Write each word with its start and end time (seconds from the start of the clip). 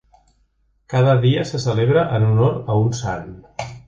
Cada 0.93 1.13
dia 1.25 1.43
se 1.49 1.61
celebra 1.65 2.05
en 2.19 2.25
honor 2.31 2.57
a 2.65 2.79
un 2.87 2.91
Sant. 3.01 3.29